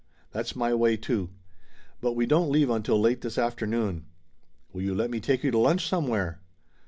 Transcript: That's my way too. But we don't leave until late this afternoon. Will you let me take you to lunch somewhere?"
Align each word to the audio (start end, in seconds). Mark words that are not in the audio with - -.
That's 0.31 0.55
my 0.55 0.73
way 0.73 0.97
too. 0.97 1.29
But 2.01 2.13
we 2.13 2.25
don't 2.25 2.49
leave 2.49 2.71
until 2.71 2.99
late 2.99 3.21
this 3.21 3.37
afternoon. 3.37 4.07
Will 4.73 4.81
you 4.81 4.95
let 4.95 5.11
me 5.11 5.19
take 5.19 5.43
you 5.43 5.51
to 5.51 5.59
lunch 5.59 5.87
somewhere?" 5.87 6.41